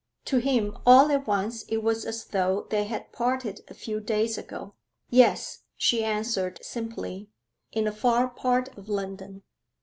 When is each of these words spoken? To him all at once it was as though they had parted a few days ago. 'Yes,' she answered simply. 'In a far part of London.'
To 0.25 0.39
him 0.39 0.75
all 0.83 1.11
at 1.11 1.27
once 1.27 1.61
it 1.67 1.83
was 1.83 2.05
as 2.05 2.25
though 2.25 2.65
they 2.71 2.85
had 2.85 3.11
parted 3.11 3.61
a 3.67 3.75
few 3.75 3.99
days 3.99 4.35
ago. 4.35 4.73
'Yes,' 5.11 5.59
she 5.77 6.03
answered 6.03 6.57
simply. 6.63 7.29
'In 7.71 7.85
a 7.85 7.91
far 7.91 8.27
part 8.27 8.75
of 8.75 8.89
London.' 8.89 9.43